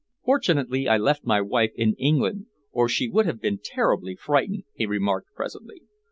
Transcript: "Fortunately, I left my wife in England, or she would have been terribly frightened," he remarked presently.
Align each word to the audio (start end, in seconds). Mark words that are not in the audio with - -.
"Fortunately, 0.25 0.87
I 0.89 0.97
left 0.97 1.25
my 1.25 1.41
wife 1.41 1.73
in 1.75 1.93
England, 1.99 2.47
or 2.71 2.89
she 2.89 3.07
would 3.07 3.27
have 3.27 3.39
been 3.39 3.59
terribly 3.63 4.15
frightened," 4.15 4.63
he 4.73 4.87
remarked 4.87 5.27
presently. 5.35 5.83